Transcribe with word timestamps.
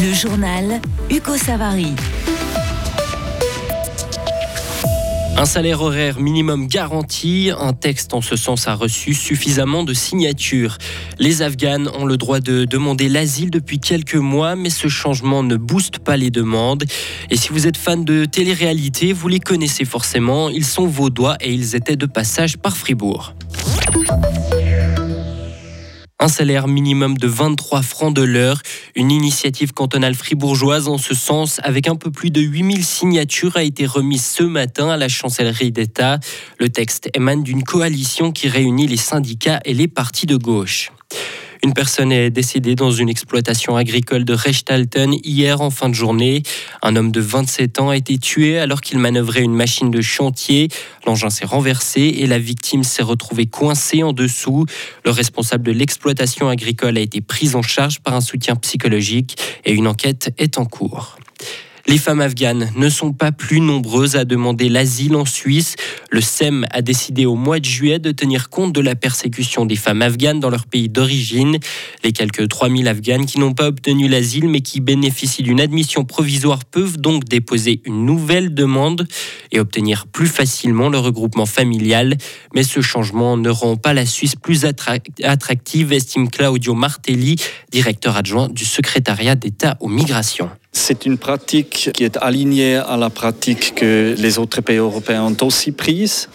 Le 0.00 0.14
journal 0.14 0.80
Hugo 1.10 1.36
Savary. 1.36 1.92
Un 5.36 5.44
salaire 5.44 5.82
horaire 5.82 6.20
minimum 6.20 6.68
garanti, 6.68 7.50
un 7.58 7.72
texte 7.72 8.14
en 8.14 8.20
ce 8.20 8.36
sens 8.36 8.68
a 8.68 8.74
reçu 8.74 9.12
suffisamment 9.12 9.82
de 9.82 9.92
signatures. 9.94 10.78
Les 11.18 11.42
Afghanes 11.42 11.90
ont 11.98 12.06
le 12.06 12.16
droit 12.16 12.38
de 12.38 12.64
demander 12.64 13.08
l'asile 13.08 13.50
depuis 13.50 13.80
quelques 13.80 14.14
mois, 14.14 14.54
mais 14.54 14.70
ce 14.70 14.86
changement 14.86 15.42
ne 15.42 15.56
booste 15.56 15.98
pas 15.98 16.16
les 16.16 16.30
demandes. 16.30 16.84
Et 17.30 17.36
si 17.36 17.48
vous 17.48 17.66
êtes 17.66 17.76
fan 17.76 18.04
de 18.04 18.24
télé-réalité, 18.24 19.12
vous 19.12 19.26
les 19.26 19.40
connaissez 19.40 19.84
forcément, 19.84 20.48
ils 20.48 20.64
sont 20.64 20.86
vaudois 20.86 21.36
et 21.40 21.52
ils 21.52 21.74
étaient 21.74 21.96
de 21.96 22.06
passage 22.06 22.56
par 22.56 22.76
Fribourg. 22.76 23.34
Un 26.28 26.30
salaire 26.30 26.68
minimum 26.68 27.16
de 27.16 27.26
23 27.26 27.80
francs 27.80 28.14
de 28.14 28.20
l'heure, 28.20 28.60
une 28.94 29.10
initiative 29.10 29.72
cantonale 29.72 30.14
fribourgeoise 30.14 30.86
en 30.86 30.98
ce 30.98 31.14
sens, 31.14 31.58
avec 31.64 31.88
un 31.88 31.96
peu 31.96 32.10
plus 32.10 32.30
de 32.30 32.42
8000 32.42 32.84
signatures, 32.84 33.56
a 33.56 33.62
été 33.62 33.86
remise 33.86 34.26
ce 34.26 34.42
matin 34.42 34.90
à 34.90 34.98
la 34.98 35.08
chancellerie 35.08 35.72
d'État. 35.72 36.20
Le 36.58 36.68
texte 36.68 37.08
émane 37.14 37.42
d'une 37.42 37.64
coalition 37.64 38.30
qui 38.30 38.46
réunit 38.48 38.86
les 38.86 38.98
syndicats 38.98 39.60
et 39.64 39.72
les 39.72 39.88
partis 39.88 40.26
de 40.26 40.36
gauche. 40.36 40.92
Une 41.64 41.72
personne 41.74 42.12
est 42.12 42.30
décédée 42.30 42.74
dans 42.74 42.92
une 42.92 43.08
exploitation 43.08 43.76
agricole 43.76 44.24
de 44.24 44.32
Rechtalten 44.32 45.14
hier 45.24 45.60
en 45.60 45.70
fin 45.70 45.88
de 45.88 45.94
journée. 45.94 46.42
Un 46.82 46.94
homme 46.94 47.10
de 47.10 47.20
27 47.20 47.80
ans 47.80 47.90
a 47.90 47.96
été 47.96 48.18
tué 48.18 48.58
alors 48.58 48.80
qu'il 48.80 48.98
manœuvrait 48.98 49.42
une 49.42 49.54
machine 49.54 49.90
de 49.90 50.00
chantier. 50.00 50.68
L'engin 51.06 51.30
s'est 51.30 51.46
renversé 51.46 52.00
et 52.00 52.26
la 52.26 52.38
victime 52.38 52.84
s'est 52.84 53.02
retrouvée 53.02 53.46
coincée 53.46 54.02
en 54.02 54.12
dessous. 54.12 54.66
Le 55.04 55.10
responsable 55.10 55.64
de 55.64 55.72
l'exploitation 55.72 56.48
agricole 56.48 56.96
a 56.96 57.00
été 57.00 57.20
pris 57.20 57.54
en 57.54 57.62
charge 57.62 58.00
par 58.00 58.14
un 58.14 58.20
soutien 58.20 58.54
psychologique 58.56 59.36
et 59.64 59.72
une 59.72 59.88
enquête 59.88 60.32
est 60.38 60.58
en 60.58 60.64
cours. 60.64 61.18
Les 61.88 61.96
femmes 61.96 62.20
afghanes 62.20 62.70
ne 62.76 62.90
sont 62.90 63.14
pas 63.14 63.32
plus 63.32 63.60
nombreuses 63.60 64.14
à 64.16 64.26
demander 64.26 64.68
l'asile 64.68 65.16
en 65.16 65.24
Suisse. 65.24 65.74
Le 66.10 66.20
SEM 66.20 66.66
a 66.70 66.82
décidé 66.82 67.24
au 67.24 67.34
mois 67.34 67.60
de 67.60 67.64
juillet 67.64 67.98
de 67.98 68.12
tenir 68.12 68.50
compte 68.50 68.74
de 68.74 68.82
la 68.82 68.94
persécution 68.94 69.64
des 69.64 69.74
femmes 69.74 70.02
afghanes 70.02 70.38
dans 70.38 70.50
leur 70.50 70.66
pays 70.66 70.90
d'origine. 70.90 71.56
Les 72.04 72.12
quelques 72.12 72.46
3000 72.46 72.88
afghanes 72.88 73.24
qui 73.24 73.40
n'ont 73.40 73.54
pas 73.54 73.68
obtenu 73.68 74.06
l'asile 74.06 74.48
mais 74.48 74.60
qui 74.60 74.80
bénéficient 74.80 75.42
d'une 75.42 75.62
admission 75.62 76.04
provisoire 76.04 76.66
peuvent 76.66 76.98
donc 76.98 77.24
déposer 77.24 77.80
une 77.86 78.04
nouvelle 78.04 78.52
demande 78.52 79.08
et 79.50 79.58
obtenir 79.58 80.08
plus 80.08 80.28
facilement 80.28 80.90
le 80.90 80.98
regroupement 80.98 81.46
familial. 81.46 82.18
Mais 82.54 82.64
ce 82.64 82.82
changement 82.82 83.38
ne 83.38 83.48
rend 83.48 83.76
pas 83.76 83.94
la 83.94 84.04
Suisse 84.04 84.36
plus 84.36 84.66
attractive, 84.66 85.94
estime 85.94 86.28
Claudio 86.28 86.74
Martelli, 86.74 87.36
directeur 87.72 88.18
adjoint 88.18 88.50
du 88.50 88.66
secrétariat 88.66 89.36
d'État 89.36 89.78
aux 89.80 89.88
migrations. 89.88 90.50
C'est 90.72 91.06
une 91.06 91.18
pratique 91.18 91.90
qui 91.92 92.04
est 92.04 92.16
alignée 92.18 92.76
à 92.76 92.96
la 92.96 93.10
pratique 93.10 93.74
que 93.74 94.14
les 94.16 94.38
autres 94.38 94.60
pays 94.60 94.76
européens 94.76 95.24
ont 95.24 95.46
aussi 95.46 95.72
prise. 95.72 96.28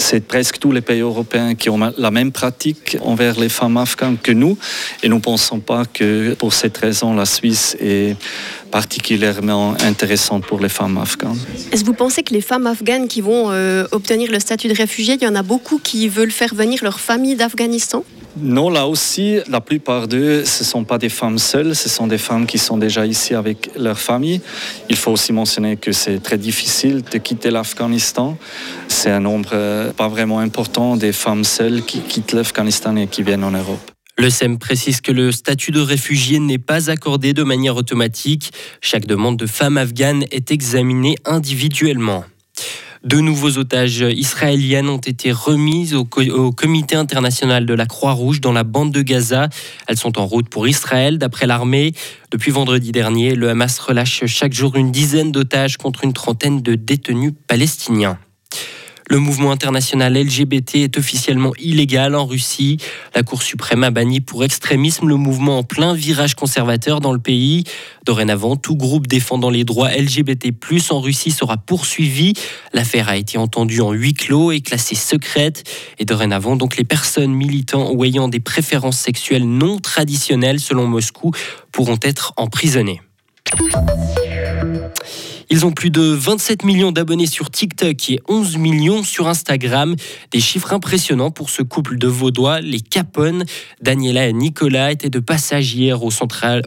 C'est 0.00 0.20
presque 0.20 0.58
tous 0.58 0.70
les 0.70 0.80
pays 0.80 1.00
européens 1.00 1.56
qui 1.56 1.68
ont 1.70 1.78
la 1.96 2.10
même 2.10 2.30
pratique 2.30 2.96
envers 3.02 3.38
les 3.38 3.48
femmes 3.48 3.76
afghanes 3.76 4.16
que 4.16 4.30
nous. 4.30 4.56
Et 5.02 5.08
nous 5.08 5.16
ne 5.16 5.20
pensons 5.20 5.58
pas 5.58 5.84
que 5.84 6.34
pour 6.34 6.54
cette 6.54 6.78
raison, 6.78 7.14
la 7.14 7.26
Suisse 7.26 7.76
est 7.80 8.16
particulièrement 8.70 9.74
intéressante 9.82 10.46
pour 10.46 10.60
les 10.60 10.68
femmes 10.68 10.98
afghanes. 10.98 11.38
Est-ce 11.72 11.82
que 11.82 11.86
vous 11.86 11.94
pensez 11.94 12.22
que 12.22 12.32
les 12.32 12.40
femmes 12.40 12.66
afghanes 12.66 13.08
qui 13.08 13.20
vont 13.20 13.50
euh, 13.50 13.86
obtenir 13.90 14.30
le 14.30 14.38
statut 14.38 14.68
de 14.68 14.74
réfugié, 14.74 15.14
il 15.14 15.24
y 15.24 15.26
en 15.26 15.34
a 15.34 15.42
beaucoup 15.42 15.78
qui 15.78 16.08
veulent 16.08 16.30
faire 16.30 16.54
venir 16.54 16.84
leur 16.84 17.00
famille 17.00 17.34
d'Afghanistan? 17.34 18.04
Non, 18.36 18.70
là 18.70 18.86
aussi, 18.86 19.38
la 19.48 19.60
plupart 19.60 20.06
d'eux, 20.06 20.44
ce 20.44 20.62
ne 20.62 20.68
sont 20.68 20.84
pas 20.84 20.98
des 20.98 21.08
femmes 21.08 21.38
seules, 21.38 21.74
ce 21.74 21.88
sont 21.88 22.06
des 22.06 22.18
femmes 22.18 22.46
qui 22.46 22.58
sont 22.58 22.76
déjà 22.76 23.06
ici 23.06 23.34
avec 23.34 23.70
leur 23.76 23.98
famille. 23.98 24.40
Il 24.88 24.96
faut 24.96 25.10
aussi 25.10 25.32
mentionner 25.32 25.76
que 25.76 25.92
c'est 25.92 26.22
très 26.22 26.38
difficile 26.38 27.02
de 27.10 27.18
quitter 27.18 27.50
l'Afghanistan. 27.50 28.36
C'est 28.86 29.10
un 29.10 29.20
nombre 29.20 29.50
euh, 29.54 29.92
pas 29.92 30.08
vraiment 30.08 30.38
important 30.38 30.96
des 30.96 31.12
femmes 31.12 31.44
seules 31.44 31.82
qui 31.82 32.00
quittent 32.00 32.32
l'Afghanistan 32.32 32.96
et 32.96 33.06
qui 33.06 33.22
viennent 33.22 33.44
en 33.44 33.50
Europe. 33.50 33.80
Le 34.18 34.30
SEM 34.30 34.58
précise 34.58 35.00
que 35.00 35.12
le 35.12 35.30
statut 35.30 35.70
de 35.70 35.80
réfugié 35.80 36.40
n'est 36.40 36.58
pas 36.58 36.90
accordé 36.90 37.32
de 37.32 37.44
manière 37.44 37.76
automatique. 37.76 38.50
Chaque 38.80 39.06
demande 39.06 39.36
de 39.36 39.46
femme 39.46 39.78
afghane 39.78 40.24
est 40.32 40.50
examinée 40.50 41.14
individuellement. 41.24 42.24
Deux 43.08 43.20
nouveaux 43.22 43.56
otages 43.56 44.04
israéliennes 44.06 44.90
ont 44.90 44.98
été 44.98 45.32
remises 45.32 45.94
au, 45.94 46.04
Comité 46.04 46.94
international 46.94 47.64
de 47.64 47.72
la 47.72 47.86
Croix-Rouge 47.86 48.42
dans 48.42 48.52
la 48.52 48.64
bande 48.64 48.92
de 48.92 49.00
Gaza. 49.00 49.48
Elles 49.86 49.96
sont 49.96 50.18
en 50.18 50.26
route 50.26 50.50
pour 50.50 50.68
Israël, 50.68 51.16
d'après 51.16 51.46
l'armée. 51.46 51.94
Depuis 52.30 52.50
vendredi 52.50 52.92
dernier, 52.92 53.34
le 53.34 53.48
Hamas 53.48 53.78
relâche 53.78 54.26
chaque 54.26 54.52
jour 54.52 54.76
une 54.76 54.92
dizaine 54.92 55.32
d'otages 55.32 55.78
contre 55.78 56.04
une 56.04 56.12
trentaine 56.12 56.60
de 56.60 56.74
détenus 56.74 57.32
palestiniens. 57.46 58.18
Le 59.10 59.18
mouvement 59.18 59.52
international 59.52 60.18
LGBT 60.18 60.76
est 60.76 60.98
officiellement 60.98 61.52
illégal 61.58 62.14
en 62.14 62.26
Russie. 62.26 62.76
La 63.14 63.22
Cour 63.22 63.42
suprême 63.42 63.82
a 63.82 63.90
banni 63.90 64.20
pour 64.20 64.44
extrémisme 64.44 65.08
le 65.08 65.16
mouvement 65.16 65.58
en 65.58 65.62
plein 65.62 65.94
virage 65.94 66.34
conservateur 66.34 67.00
dans 67.00 67.14
le 67.14 67.18
pays. 67.18 67.64
Dorénavant, 68.04 68.56
tout 68.56 68.76
groupe 68.76 69.06
défendant 69.06 69.48
les 69.48 69.64
droits 69.64 69.90
LGBT+ 69.90 70.52
en 70.90 71.00
Russie 71.00 71.30
sera 71.30 71.56
poursuivi. 71.56 72.34
L'affaire 72.74 73.08
a 73.08 73.16
été 73.16 73.38
entendue 73.38 73.80
en 73.80 73.92
huis 73.92 74.12
clos 74.12 74.52
et 74.52 74.60
classée 74.60 74.94
secrète. 74.94 75.64
Et 75.98 76.04
dorénavant, 76.04 76.56
donc 76.56 76.76
les 76.76 76.84
personnes 76.84 77.32
militant 77.32 77.90
ou 77.92 78.04
ayant 78.04 78.28
des 78.28 78.40
préférences 78.40 78.98
sexuelles 78.98 79.48
non 79.48 79.78
traditionnelles 79.78 80.60
selon 80.60 80.86
Moscou 80.86 81.32
pourront 81.72 81.98
être 82.02 82.34
emprisonnées. 82.36 83.00
Ils 85.50 85.64
ont 85.64 85.72
plus 85.72 85.90
de 85.90 86.02
27 86.02 86.64
millions 86.64 86.92
d'abonnés 86.92 87.26
sur 87.26 87.50
TikTok 87.50 88.10
et 88.10 88.20
11 88.28 88.58
millions 88.58 89.02
sur 89.02 89.28
Instagram. 89.28 89.96
Des 90.30 90.40
chiffres 90.40 90.74
impressionnants 90.74 91.30
pour 91.30 91.48
ce 91.48 91.62
couple 91.62 91.96
de 91.96 92.06
Vaudois, 92.06 92.60
les 92.60 92.80
Capone. 92.80 93.44
Daniela 93.80 94.28
et 94.28 94.34
Nicolas 94.34 94.92
étaient 94.92 95.08
de 95.08 95.20
passage 95.20 95.74
hier 95.74 96.02
au, 96.02 96.10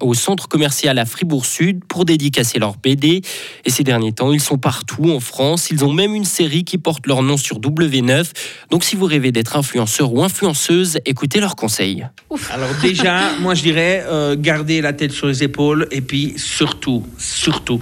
au 0.02 0.14
centre 0.16 0.48
commercial 0.48 0.98
à 0.98 1.06
Fribourg-Sud 1.06 1.86
pour 1.86 2.06
dédicacer 2.06 2.58
leur 2.58 2.78
BD. 2.78 3.22
Et 3.66 3.70
ces 3.70 3.84
derniers 3.84 4.14
temps, 4.14 4.32
ils 4.34 4.42
sont 4.42 4.58
partout 4.58 5.12
en 5.12 5.20
France. 5.20 5.70
Ils 5.70 5.86
ont 5.86 5.94
même 5.94 6.16
une 6.16 6.26
série 6.26 6.64
qui 6.64 6.80
porte 6.80 7.06
leur 7.06 7.22
nom 7.22 7.38
sur 7.38 7.60
W9. 7.60 8.32
Donc 8.72 8.84
si 8.84 8.96
vous 8.96 9.06
rêvez 9.06 9.32
d'être 9.32 9.58
influenceur 9.58 10.12
ou 10.12 10.24
influenceuse, 10.24 11.00
écoutez 11.06 11.40
leurs 11.40 11.56
conseils. 11.56 12.08
Alors 12.50 12.70
déjà, 12.82 13.36
moi 13.42 13.54
je 13.54 13.62
dirais 13.62 14.04
euh, 14.08 14.36
garder 14.36 14.82
la 14.82 14.94
tête 14.94 15.12
sur 15.12 15.28
les 15.28 15.44
épaules 15.44 15.88
et 15.92 16.02
puis 16.02 16.34
surtout, 16.38 17.06
surtout, 17.20 17.82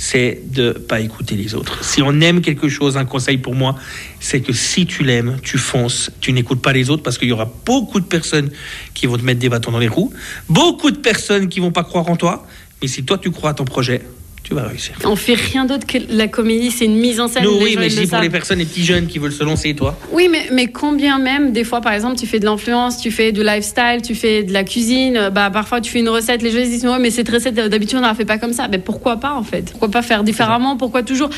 c'est 0.00 0.40
de 0.46 0.72
pas 0.72 1.00
écouter 1.00 1.36
les 1.36 1.54
autres. 1.54 1.84
Si 1.84 2.00
on 2.00 2.22
aime 2.22 2.40
quelque 2.40 2.70
chose, 2.70 2.96
un 2.96 3.04
conseil 3.04 3.36
pour 3.36 3.54
moi, 3.54 3.76
c'est 4.18 4.40
que 4.40 4.54
si 4.54 4.86
tu 4.86 5.04
l'aimes, 5.04 5.36
tu 5.42 5.58
fonces, 5.58 6.10
tu 6.22 6.32
n'écoutes 6.32 6.62
pas 6.62 6.72
les 6.72 6.88
autres 6.88 7.02
parce 7.02 7.18
qu'il 7.18 7.28
y 7.28 7.32
aura 7.32 7.52
beaucoup 7.66 8.00
de 8.00 8.06
personnes 8.06 8.50
qui 8.94 9.04
vont 9.04 9.18
te 9.18 9.22
mettre 9.22 9.40
des 9.40 9.50
bâtons 9.50 9.72
dans 9.72 9.78
les 9.78 9.88
roues, 9.88 10.10
beaucoup 10.48 10.90
de 10.90 10.96
personnes 10.96 11.50
qui 11.50 11.60
vont 11.60 11.70
pas 11.70 11.84
croire 11.84 12.08
en 12.08 12.16
toi. 12.16 12.46
Mais 12.80 12.88
si 12.88 13.04
toi 13.04 13.18
tu 13.18 13.30
crois 13.30 13.50
à 13.50 13.54
ton 13.54 13.66
projet, 13.66 14.00
tu 14.42 14.54
vas 14.54 14.64
réussir. 14.64 14.94
On 15.04 15.16
fait 15.16 15.34
rien 15.34 15.64
d'autre 15.64 15.86
que 15.86 15.98
la 16.10 16.28
comédie, 16.28 16.70
c'est 16.70 16.84
une 16.84 16.96
mise 16.96 17.20
en 17.20 17.28
scène. 17.28 17.46
oui, 17.46 17.76
mais 17.78 17.90
si 17.90 18.06
pour 18.06 18.20
les 18.20 18.30
personnes, 18.30 18.58
les 18.58 18.64
petits 18.64 18.84
jeunes 18.84 19.06
qui 19.06 19.18
veulent 19.18 19.32
se 19.32 19.44
lancer, 19.44 19.74
toi. 19.74 19.98
Oui, 20.12 20.28
mais, 20.30 20.48
mais 20.52 20.66
combien 20.66 21.18
même, 21.18 21.52
des 21.52 21.64
fois, 21.64 21.80
par 21.80 21.92
exemple, 21.92 22.18
tu 22.18 22.26
fais 22.26 22.40
de 22.40 22.44
l'influence, 22.44 22.98
tu 22.98 23.10
fais 23.10 23.32
du 23.32 23.42
lifestyle, 23.42 24.00
tu 24.04 24.14
fais 24.14 24.42
de 24.42 24.52
la 24.52 24.64
cuisine, 24.64 25.30
bah 25.32 25.50
parfois 25.50 25.80
tu 25.80 25.90
fais 25.90 26.00
une 26.00 26.08
recette, 26.08 26.42
les 26.42 26.50
gens 26.50 26.58
disent 26.58 26.84
ouais, 26.84 26.98
mais 26.98 27.10
cette 27.10 27.28
recette 27.28 27.54
d'habitude 27.54 27.98
on 27.98 28.02
ne 28.02 28.06
la 28.06 28.14
fait 28.14 28.24
pas 28.24 28.38
comme 28.38 28.52
ça. 28.52 28.68
Mais 28.68 28.78
pourquoi 28.78 29.18
pas 29.18 29.34
en 29.34 29.42
fait? 29.42 29.70
Pourquoi 29.70 29.90
pas 29.90 30.02
faire 30.02 30.24
différemment? 30.24 30.76
Pourquoi 30.76 31.02
toujours 31.02 31.30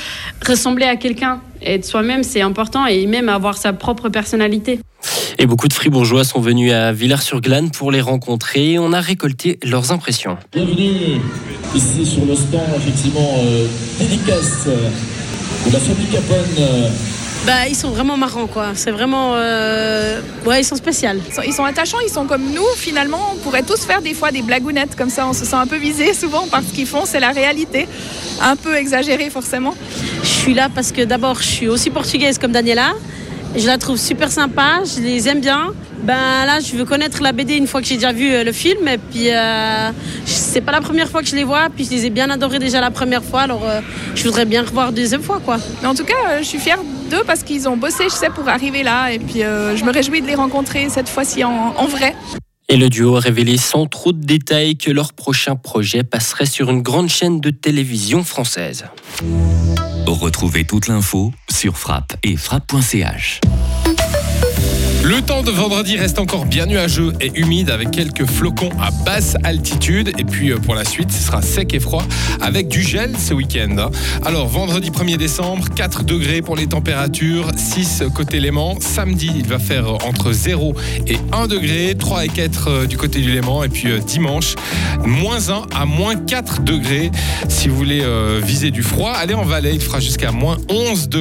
ressembler 0.47 0.87
à 0.87 0.97
quelqu'un? 0.97 1.41
Être 1.65 1.85
soi-même, 1.85 2.23
c'est 2.23 2.41
important 2.41 2.87
et 2.87 3.07
même 3.07 3.29
avoir 3.29 3.57
sa 3.57 3.73
propre 3.73 4.09
personnalité. 4.09 4.81
Et 5.39 5.47
beaucoup 5.47 5.69
de 5.69 5.73
fribourgeois 5.73 6.25
sont 6.25 6.41
venus 6.41 6.73
à 6.73 6.93
Villars-sur-Glane 6.93 7.71
pour 7.71 7.91
les 7.91 8.01
rencontrer. 8.01 8.79
On 8.79 8.93
a 8.93 9.01
récolté 9.01 9.59
leurs 9.65 9.93
impressions. 9.93 10.37
Bienvenue 10.53 11.21
ici 11.75 12.07
sur 12.07 12.25
le 12.25 12.35
stand, 12.35 12.61
effectivement, 12.77 13.35
euh, 13.39 13.67
dédicace 13.99 14.67
de 14.67 15.73
la 15.73 15.79
famille 15.79 16.07
Capone. 16.07 16.91
Bah, 17.47 17.67
ils 17.69 17.75
sont 17.75 17.91
vraiment 17.91 18.17
marrants, 18.17 18.47
quoi. 18.47 18.69
C'est 18.75 18.93
vraiment. 18.93 19.33
Euh, 19.35 20.21
ouais, 20.47 20.61
ils 20.61 20.65
sont 20.65 20.77
spéciaux. 20.77 21.09
Ils 21.45 21.53
sont 21.53 21.65
attachants, 21.65 21.99
ils 22.07 22.13
sont 22.13 22.25
comme 22.27 22.53
nous, 22.53 22.67
finalement. 22.77 23.19
On 23.35 23.37
pourrait 23.39 23.63
tous 23.63 23.81
faire 23.81 24.01
des 24.01 24.15
fois 24.15 24.31
des 24.31 24.43
blagounettes 24.43 24.95
comme 24.97 25.11
ça. 25.11 25.27
On 25.27 25.33
se 25.33 25.45
sent 25.45 25.57
un 25.57 25.67
peu 25.67 25.77
visé 25.77 26.15
souvent 26.15 26.47
par 26.47 26.63
ce 26.63 26.73
qu'ils 26.73 26.87
font. 26.87 27.05
C'est 27.05 27.19
la 27.19 27.31
réalité. 27.31 27.89
Un 28.41 28.55
peu 28.55 28.77
exagéré, 28.77 29.29
forcément. 29.29 29.75
Je 30.23 30.29
suis 30.29 30.55
là 30.55 30.69
parce 30.73 30.93
que 30.93 31.03
d'abord, 31.03 31.43
je 31.43 31.49
suis 31.49 31.69
aussi 31.69 31.91
portugaise 31.91 32.39
comme 32.39 32.53
Daniela. 32.53 32.93
Je 33.57 33.67
la 33.67 33.77
trouve 33.77 33.99
super 33.99 34.31
sympa, 34.31 34.81
je 34.85 35.03
les 35.03 35.29
aime 35.29 35.41
bien. 35.41 35.73
Ben 36.03 36.47
là, 36.47 36.59
je 36.61 36.77
veux 36.77 36.85
connaître 36.85 37.23
la 37.23 37.33
BD 37.33 37.57
une 37.57 37.67
fois 37.67 37.81
que 37.81 37.87
j'ai 37.87 37.95
déjà 37.95 38.13
vu 38.13 38.33
euh, 38.33 38.45
le 38.45 38.53
film. 38.53 38.89
Et 38.89 38.99
puis, 38.99 39.31
euh, 39.31 39.91
c'est 40.25 40.61
pas 40.61 40.73
la 40.73 40.81
première 40.81 41.09
fois 41.09 41.23
que 41.23 41.29
je 41.29 41.37
les 41.37 41.45
vois. 41.45 41.69
Puis, 41.75 41.85
je 41.85 41.91
les 41.91 42.07
ai 42.07 42.11
bien 42.11 42.29
adorés 42.31 42.59
déjà 42.59 42.81
la 42.81 42.91
première 42.91 43.23
fois. 43.23 43.43
Alors, 43.43 43.65
euh, 43.65 43.81
je 44.15 44.25
voudrais 44.25 44.45
bien 44.45 44.63
revoir 44.63 44.93
deuxième 44.93 45.23
fois, 45.23 45.41
quoi. 45.45 45.59
Mais 45.81 45.89
en 45.89 45.95
tout 45.95 46.05
cas, 46.05 46.41
je 46.41 46.45
suis 46.45 46.59
fière 46.59 46.81
d'eux 47.11 47.23
parce 47.27 47.43
qu'ils 47.43 47.69
ont 47.69 47.77
bossé, 47.77 48.05
je 48.05 48.15
sais, 48.15 48.31
pour 48.31 48.49
arriver 48.49 48.83
là. 48.83 49.13
Et 49.13 49.19
puis, 49.19 49.41
je 49.41 49.85
me 49.85 49.93
réjouis 49.93 50.23
de 50.23 50.27
les 50.27 50.35
rencontrer 50.35 50.89
cette 50.89 51.09
fois-ci 51.09 51.45
en 51.45 51.87
vrai. 51.87 52.15
Et 52.69 52.77
le 52.77 52.89
duo 52.89 53.17
a 53.17 53.21
révélé 53.21 53.59
sans 53.59 53.87
trop 53.87 54.13
de 54.13 54.25
détails 54.25 54.77
que 54.77 54.91
leur 54.91 55.13
prochain 55.13 55.57
projet 55.57 56.05
passerait 56.05 56.47
sur 56.47 56.71
une 56.71 56.81
grande 56.81 57.09
chaîne 57.11 57.41
de 57.41 57.51
télévision 57.51 58.25
française. 58.25 58.87
Retrouvez 60.07 60.65
toute 60.65 60.89
l'info 60.89 61.33
sur 61.51 61.77
frappe 61.77 62.15
et 62.23 62.37
frappe.ch. 62.37 63.41
Le 65.05 65.21
temps 65.21 65.43
de 65.43 65.51
vendredi 65.51 65.97
reste 65.97 66.21
encore 66.21 66.47
bien 66.47 66.67
nuageux 66.67 67.13
et 67.21 67.33
humide 67.35 67.71
avec 67.71 67.91
quelques 67.91 68.25
flocons 68.25 68.71
à 68.81 68.93
basse 69.05 69.37
altitude. 69.43 70.13
Et 70.17 70.25
puis 70.25 70.53
euh, 70.53 70.59
pour 70.59 70.77
la 70.77 70.85
suite, 70.85 71.11
ce 71.11 71.21
sera 71.21 71.43
sec 71.43 71.75
et 71.75 71.81
froid 71.81 72.05
avec 72.41 72.69
du 72.69 72.83
gel 72.83 73.19
ce 73.19 73.35
week-end. 73.35 73.91
Alors 74.25 74.47
vendredi 74.47 74.91
1er 74.91 75.17
décembre, 75.17 75.69
4 75.75 76.05
degrés 76.05 76.41
pour 76.41 76.55
les 76.55 76.69
températures, 76.69 77.49
6 77.57 78.05
côté 78.15 78.39
Léman. 78.39 78.79
Samedi, 78.81 79.33
il 79.35 79.49
va 79.49 79.59
faire 79.59 79.93
entre 80.07 80.31
0 80.31 80.77
et 81.09 81.17
1 81.33 81.49
degré, 81.49 81.97
3 81.99 82.25
et 82.27 82.29
4 82.29 82.69
euh, 82.69 82.87
du 82.87 82.97
côté 82.97 83.21
du 83.21 83.33
Léman. 83.33 83.65
Et 83.65 83.69
puis 83.69 83.91
euh, 83.91 83.99
dimanche, 83.99 84.55
moins 85.05 85.51
1 85.51 85.67
à 85.75 85.85
moins 85.85 86.15
4 86.15 86.63
degrés. 86.63 87.11
Si 87.49 87.67
vous 87.67 87.77
voulez 87.77 88.05
viser 88.43 88.71
du 88.71 88.83
froid, 88.83 89.13
allez 89.13 89.35
en 89.35 89.45
Valais, 89.45 89.75
il 89.75 89.81
fera 89.81 89.99
jusqu'à 89.99 90.31
moins 90.31 90.59
11 90.69 91.09
degrés. 91.09 91.21